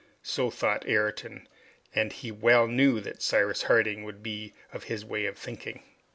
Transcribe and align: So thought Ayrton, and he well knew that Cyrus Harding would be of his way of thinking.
So 0.23 0.49
thought 0.49 0.87
Ayrton, 0.87 1.47
and 1.93 2.11
he 2.11 2.31
well 2.31 2.65
knew 2.65 3.01
that 3.01 3.21
Cyrus 3.21 3.61
Harding 3.61 4.03
would 4.03 4.23
be 4.23 4.51
of 4.73 4.85
his 4.85 5.05
way 5.05 5.27
of 5.27 5.37
thinking. 5.37 5.83